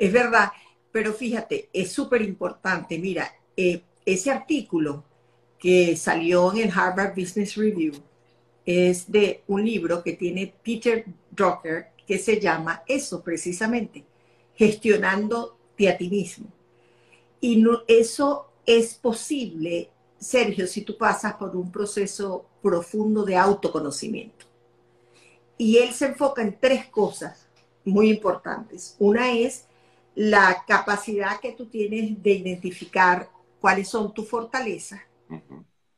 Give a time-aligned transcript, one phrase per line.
[0.00, 0.50] Es verdad,
[0.90, 2.98] pero fíjate, es súper importante.
[2.98, 5.04] Mira, eh, ese artículo
[5.58, 7.92] que salió en el Harvard Business Review
[8.64, 14.02] es de un libro que tiene Peter Drucker que se llama eso precisamente,
[14.54, 16.46] gestionándote a ti mismo.
[17.38, 24.46] Y no, eso es posible, Sergio, si tú pasas por un proceso profundo de autoconocimiento.
[25.58, 27.46] Y él se enfoca en tres cosas
[27.84, 28.96] muy importantes.
[28.98, 29.66] Una es
[30.14, 33.30] la capacidad que tú tienes de identificar
[33.60, 35.00] cuáles son tus fortalezas.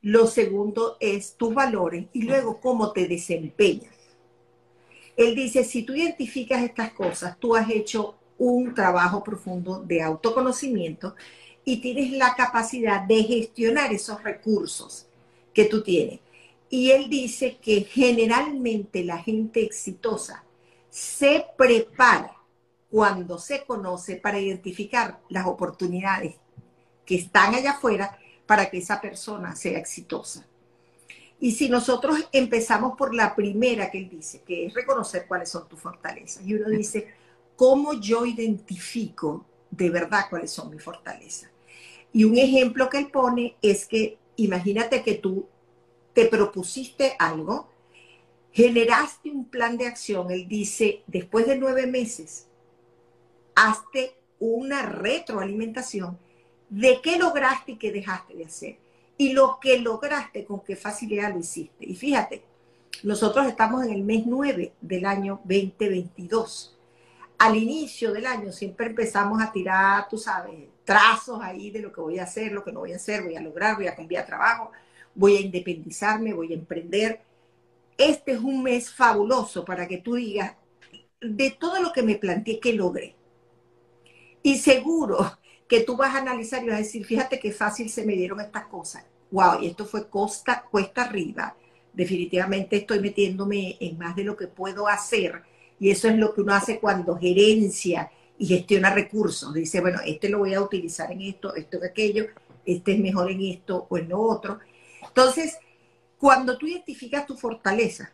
[0.00, 3.92] Lo segundo es tus valores y luego cómo te desempeñas.
[5.16, 11.16] Él dice, si tú identificas estas cosas, tú has hecho un trabajo profundo de autoconocimiento
[11.64, 15.06] y tienes la capacidad de gestionar esos recursos
[15.52, 16.20] que tú tienes.
[16.70, 20.44] Y él dice que generalmente la gente exitosa
[20.88, 22.37] se prepara
[22.90, 26.36] cuando se conoce para identificar las oportunidades
[27.04, 30.46] que están allá afuera para que esa persona sea exitosa.
[31.40, 35.68] Y si nosotros empezamos por la primera que él dice, que es reconocer cuáles son
[35.68, 37.08] tus fortalezas, y uno dice,
[37.54, 41.50] ¿cómo yo identifico de verdad cuáles son mis fortalezas?
[42.12, 45.46] Y un ejemplo que él pone es que imagínate que tú
[46.12, 47.68] te propusiste algo,
[48.50, 52.47] generaste un plan de acción, él dice, después de nueve meses,
[53.58, 56.18] hazte una retroalimentación
[56.68, 58.78] de qué lograste y qué dejaste de hacer.
[59.16, 61.84] Y lo que lograste, con qué facilidad lo hiciste.
[61.84, 62.44] Y fíjate,
[63.02, 66.76] nosotros estamos en el mes 9 del año 2022.
[67.38, 72.00] Al inicio del año siempre empezamos a tirar, tú sabes, trazos ahí de lo que
[72.00, 74.26] voy a hacer, lo que no voy a hacer, voy a lograr, voy a cambiar
[74.26, 74.70] trabajo,
[75.14, 77.20] voy a independizarme, voy a emprender.
[77.96, 80.54] Este es un mes fabuloso para que tú digas,
[81.20, 83.17] de todo lo que me planteé, que logré.
[84.42, 88.04] Y seguro que tú vas a analizar y vas a decir, fíjate qué fácil se
[88.04, 89.04] me dieron estas cosas.
[89.30, 91.54] Wow, y esto fue costa, cuesta arriba.
[91.92, 95.42] Definitivamente estoy metiéndome en más de lo que puedo hacer.
[95.78, 99.52] Y eso es lo que uno hace cuando gerencia y gestiona recursos.
[99.52, 102.26] Dice, bueno, este lo voy a utilizar en esto, esto en aquello,
[102.64, 104.60] este es mejor en esto o en lo otro.
[105.06, 105.58] Entonces,
[106.18, 108.12] cuando tú identificas tu fortaleza,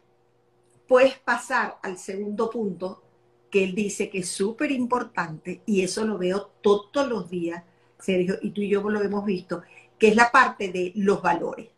[0.89, 3.04] puedes pasar al segundo punto
[3.55, 7.63] que él dice que es súper importante y eso lo veo todos los días,
[8.01, 9.63] Sergio, y tú y yo lo hemos visto,
[9.97, 11.69] que es la parte de los valores.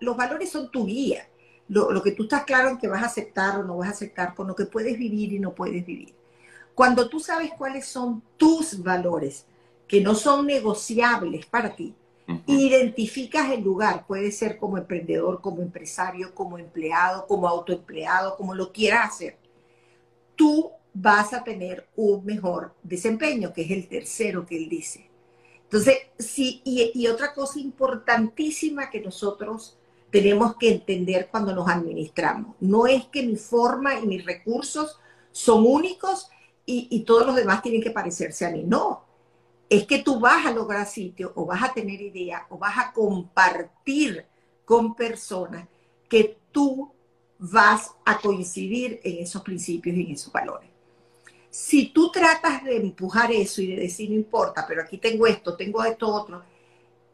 [0.00, 1.28] los valores son tu guía,
[1.68, 3.92] lo, lo, que tú estás claro en que vas a aceptar o no vas a
[3.92, 6.16] aceptar, con lo que puedes vivir y no puedes vivir.
[6.74, 9.46] Cuando tú sabes cuáles son tus valores,
[9.86, 11.94] que no son negociables para ti,
[12.46, 18.72] Identificas el lugar, puede ser como emprendedor, como empresario, como empleado, como autoempleado, como lo
[18.72, 19.41] quieras hacer.
[20.36, 25.08] Tú vas a tener un mejor desempeño, que es el tercero que él dice.
[25.64, 29.78] Entonces, sí, y, otra cosa importantísima que nosotros
[30.10, 34.98] tenemos que entender cuando nos administramos, no es que mi forma y mis recursos
[35.30, 36.28] son únicos
[36.66, 39.12] y, y todos los demás tienen que parecerse a mí, no
[39.72, 42.92] es que tú vas a lograr sitio o vas a tener idea o vas a
[42.92, 44.26] compartir
[44.66, 45.66] con personas
[46.10, 46.92] que tú
[47.44, 50.68] vas a coincidir en esos principios y en esos valores.
[51.50, 55.56] Si tú tratas de empujar eso y de decir, no importa, pero aquí tengo esto,
[55.56, 56.44] tengo esto otro,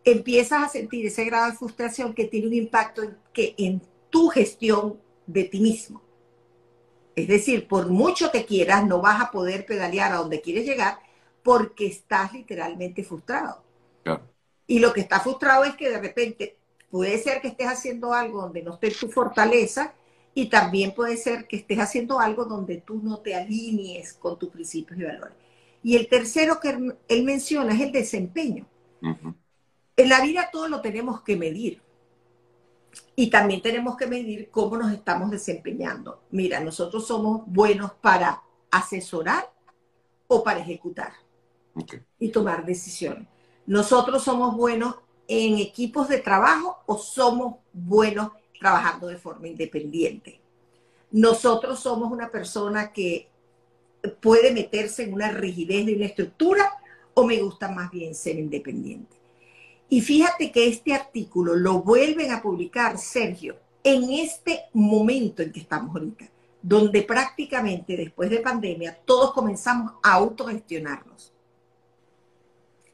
[0.05, 3.81] empiezas a sentir ese grado de frustración que tiene un impacto en, que, en
[4.11, 6.03] tu gestión de ti mismo.
[7.17, 10.99] Es decir, por mucho que quieras, no vas a poder pedalear a donde quieres llegar
[11.43, 13.65] porque estás literalmente frustrado.
[14.67, 16.59] Y lo que está frustrado es que de repente
[16.91, 19.95] puede ser que estés haciendo algo donde no esté tu fortaleza
[20.39, 24.51] y también puede ser que estés haciendo algo donde tú no te alinees con tus
[24.51, 25.35] principios y valores.
[25.83, 26.79] Y el tercero que
[27.09, 28.65] él menciona es el desempeño.
[29.97, 31.83] En la vida todo lo tenemos que medir.
[33.17, 36.23] Y también tenemos que medir cómo nos estamos desempeñando.
[36.31, 38.41] Mira, nosotros somos buenos para
[38.71, 39.53] asesorar
[40.29, 41.15] o para ejecutar
[42.21, 43.27] y tomar decisiones.
[43.67, 44.95] Nosotros somos buenos
[45.27, 50.41] en equipos de trabajo o somos buenos trabajando de forma independiente.
[51.11, 53.29] Nosotros somos una persona que
[54.21, 56.71] puede meterse en una rigidez de una estructura
[57.15, 59.17] o me gusta más bien ser independiente.
[59.89, 65.61] Y fíjate que este artículo lo vuelven a publicar, Sergio, en este momento en que
[65.61, 66.29] estamos ahorita,
[66.61, 71.33] donde prácticamente después de pandemia todos comenzamos a autogestionarnos.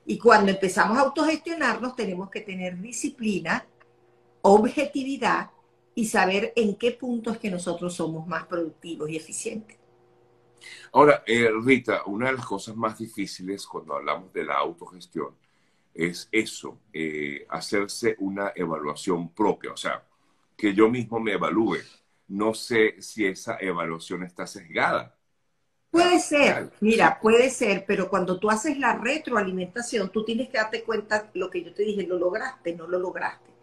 [0.07, 3.67] Y cuando empezamos a autogestionarnos, tenemos que tener disciplina,
[4.43, 5.51] objetividad
[5.95, 9.79] y saber en qué punto es que nosotros somos más productivos y eficientes.
[10.93, 15.37] Ahora, eh, Rita, una de las cosas más difíciles cuando hablamos de la autogestión
[15.93, 20.05] es eso, eh, hacerse una evaluación propia, o sea,
[20.57, 21.79] que yo mismo me evalúe.
[22.29, 25.17] No sé si esa evaluación está sesgada.
[25.91, 30.83] Puede ser, mira, puede ser, pero cuando tú haces la retroalimentación, tú tienes que darte
[30.83, 33.54] cuenta lo que yo te dije, lo lograste, no lo lograste.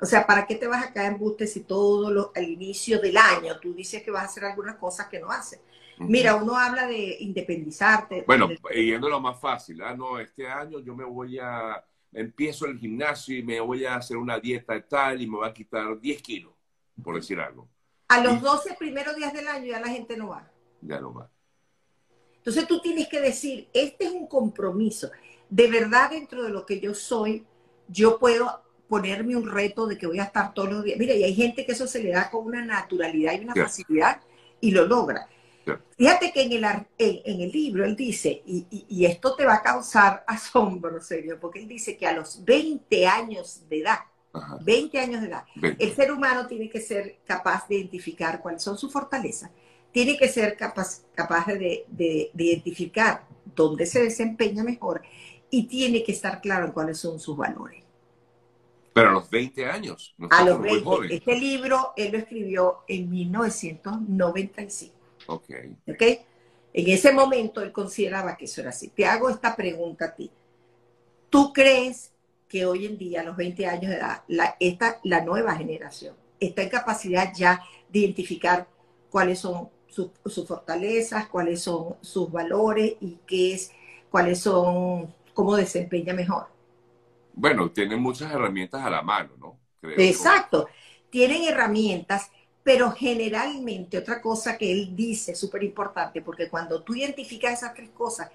[0.00, 3.00] O sea, ¿para qué te vas a caer en buste si todo lo, al inicio
[3.00, 5.60] del año tú dices que vas a hacer algunas cosas que no haces?
[5.98, 8.24] Mira, uno habla de independizarte.
[8.26, 12.78] Bueno, yendo lo más fácil, ah, no, este año yo me voy a, empiezo el
[12.78, 16.00] gimnasio y me voy a hacer una dieta y tal y me voy a quitar
[16.00, 16.54] 10 kilos,
[17.02, 17.68] por decir algo.
[18.08, 20.50] A los 12 primeros días del año ya la gente no va.
[20.80, 21.30] Ya no va.
[22.36, 25.10] Entonces tú tienes que decir, este es un compromiso.
[25.50, 27.44] De verdad, dentro de lo que yo soy,
[27.86, 30.98] yo puedo ponerme un reto de que voy a estar todos los días.
[30.98, 34.20] Mira, y hay gente que eso se le da con una naturalidad y una facilidad
[34.60, 35.28] y lo logra.
[35.96, 36.64] Fíjate que en el,
[36.98, 41.68] en, el libro él dice, y, esto te va a causar asombro, serio, porque él
[41.68, 43.98] dice que a los 20 años de edad,
[44.62, 45.44] 20 años de edad,
[45.78, 49.52] el ser humano tiene que ser capaz de identificar cuáles son sus fortalezas,
[49.92, 55.02] tiene que ser capaz, capaz de, de, identificar dónde se desempeña mejor
[55.48, 57.79] y tiene que estar claro en cuáles son sus valores.
[59.00, 60.14] Pero a los 20 años.
[60.30, 61.14] a los 20.
[61.14, 64.94] Este libro él lo escribió en 1995.
[65.26, 65.50] Ok.
[65.88, 66.02] ¿Ok?
[66.72, 68.88] En ese momento él consideraba que eso era así.
[68.88, 70.30] Te hago esta pregunta a ti.
[71.28, 72.12] ¿Tú crees
[72.48, 76.16] que hoy en día, a los 20 años de edad, la, esta, la nueva generación
[76.40, 78.66] está en capacidad ya de identificar
[79.08, 80.10] cuáles son sus,
[80.46, 83.72] fortalezas, cuáles son sus valores y qué es,
[84.10, 86.46] cuáles son, cómo desempeña mejor?
[87.32, 89.58] Bueno, tienen muchas herramientas a la mano, ¿no?
[89.96, 90.68] Exacto.
[91.10, 92.30] Tienen herramientas
[92.62, 97.90] pero generalmente, otra cosa que él dice, súper importante, porque cuando tú identificas esas tres
[97.90, 98.30] cosas,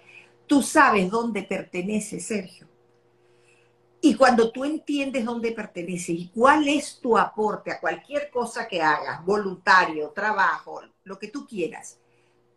[0.48, 2.68] tú sabes dónde pertenece Sergio.
[4.02, 8.82] Y cuando tú entiendes dónde pertenece y cuál es tu aporte a cualquier cosa que
[8.82, 12.00] hagas, voluntario, trabajo, lo que tú quieras,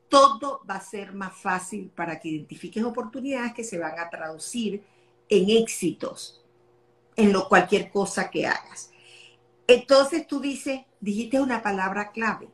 [0.09, 4.83] todo va a ser más fácil para que identifiques oportunidades que se van a traducir
[5.29, 6.39] en éxitos
[7.17, 8.91] en lo, cualquier cosa que hagas.
[9.67, 12.49] Entonces tú dices, dijiste una palabra clave,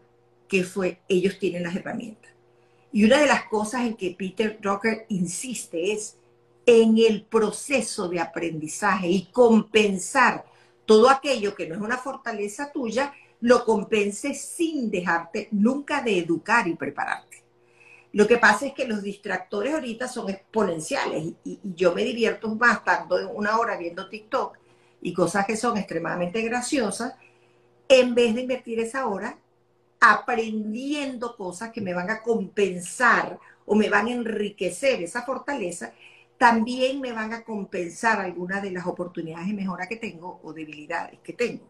[0.48, 2.32] que fue ellos tienen las herramientas.
[2.90, 6.16] Y una de las cosas en que Peter Drucker insiste es
[6.66, 10.44] en el proceso de aprendizaje y compensar
[10.86, 16.66] todo aquello que no es una fortaleza tuya, lo compenses sin dejarte nunca de educar
[16.66, 17.43] y prepararte.
[18.14, 22.78] Lo que pasa es que los distractores ahorita son exponenciales y, yo me divierto más
[22.78, 24.56] estando una hora viendo TikTok
[25.02, 27.14] y cosas que son extremadamente graciosas,
[27.88, 29.36] en vez de invertir esa hora
[29.98, 35.92] aprendiendo cosas que me van a compensar o me van a enriquecer esa fortaleza,
[36.38, 41.18] también me van a compensar algunas de las oportunidades de mejora que tengo o debilidades
[41.18, 41.64] que tengo.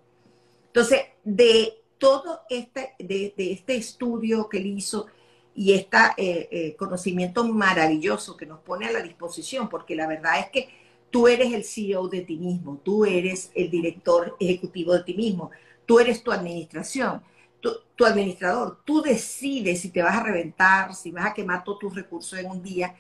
[0.67, 5.07] Entonces, de todo este, de, este estudio que él hizo
[5.55, 10.69] y este conocimiento maravilloso que nos pone a la disposición, porque la verdad es que
[11.15, 15.53] Tú eres el CEO de ti mismo, tú eres el director ejecutivo de ti mismo,
[15.87, 17.23] tú eres tu administración,
[17.61, 18.81] tu, administrador.
[18.85, 22.51] Tú decides si te vas a reventar, si vas a quemar todos tus recursos en
[22.51, 22.97] un día.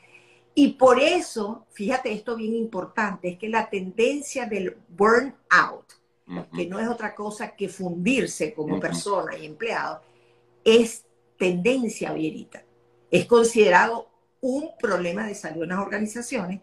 [0.55, 5.95] Y por eso, fíjate esto bien importante, es que la tendencia del burnout,
[6.55, 10.03] que no es otra cosa que fundirse como persona y empleado,
[10.63, 11.04] es
[11.39, 12.65] tendencia abierta.
[13.11, 14.09] Es considerado
[14.41, 16.61] un problema de salud en las organizaciones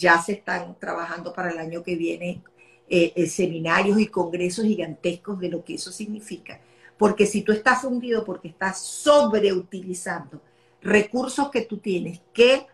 [0.00, 2.42] ya se están trabajando para el año que viene
[2.88, 6.58] eh, eh, seminarios y congresos gigantescos de lo que eso significa.
[6.96, 10.40] Porque si tú estás fundido porque estás sobreutilizando
[10.80, 12.66] recursos que tú tienes que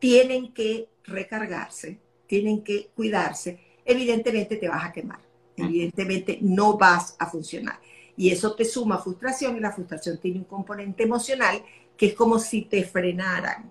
[0.00, 5.20] tienen que recargarse, tienen que cuidarse, evidentemente te vas a quemar.
[5.56, 7.80] Evidentemente no vas a funcionar.
[8.18, 11.62] Y eso te suma frustración y la frustración tiene un componente emocional
[11.96, 13.70] que es como si te frenaran.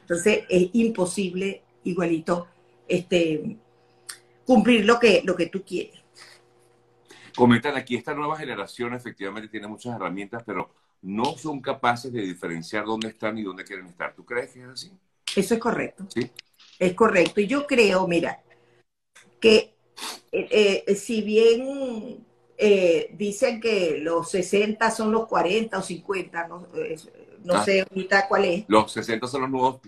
[0.00, 2.46] Entonces es imposible igualito
[2.86, 3.56] este,
[4.46, 6.00] cumplir lo que, lo que tú quieres.
[7.34, 10.70] Comentan aquí, esta nueva generación efectivamente tiene muchas herramientas, pero
[11.02, 14.14] no son capaces de diferenciar dónde están y dónde quieren estar.
[14.14, 14.92] ¿Tú crees que es así?
[15.34, 16.06] Eso es correcto.
[16.14, 16.30] Sí.
[16.78, 17.40] Es correcto.
[17.40, 18.42] Y yo creo, mira,
[19.40, 19.74] que
[20.30, 22.24] eh, eh, si bien
[22.62, 26.66] eh, dicen que los 60 son los 40 o 50, no,
[27.42, 27.64] no ah.
[27.64, 28.64] sé ahorita cuál es.
[28.68, 29.80] Los 60 son los nuevos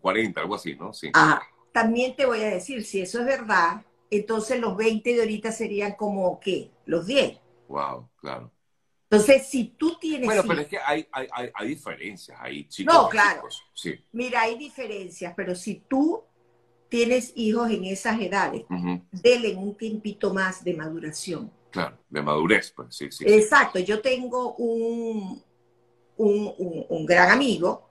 [0.00, 0.92] 40, algo así, ¿no?
[0.92, 1.10] Sí.
[1.12, 5.50] Ah, también te voy a decir, si eso es verdad, entonces los 20 de ahorita
[5.50, 6.70] serían como, ¿qué?
[6.86, 7.40] Los 10.
[7.66, 8.52] Wow, claro.
[9.10, 10.26] Entonces, si tú tienes...
[10.26, 13.40] Bueno, pero es que hay, hay, hay, hay diferencias, hay chicos No, claro.
[13.40, 13.64] chicos.
[13.74, 14.04] Sí.
[14.12, 16.22] Mira, hay diferencias, pero si tú
[16.88, 19.02] tienes hijos en esas edades, Ujú.
[19.10, 21.50] denle un tiempito más de maduración.
[21.70, 23.24] Claro, de madurez, pues sí, sí.
[23.24, 25.42] Exacto, yo tengo un,
[26.18, 27.88] un, un- gran amigo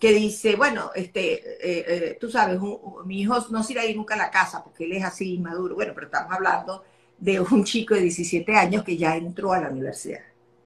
[0.00, 2.60] que dice, bueno, este, eh, eh, tú sabes,
[3.04, 5.74] mi hijo no se irá a nunca a la casa porque él es así inmaduro.
[5.74, 6.84] Bueno, pero estamos hablando
[7.18, 10.20] de un chico de 17 años que ya entró a la universidad.